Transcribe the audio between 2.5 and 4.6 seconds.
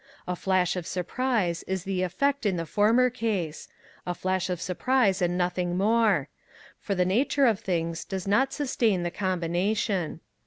the former case; a flash of